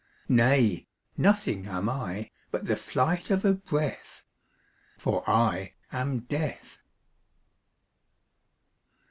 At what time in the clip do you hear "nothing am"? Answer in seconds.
1.15-1.87